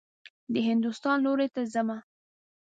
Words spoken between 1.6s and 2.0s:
حمه.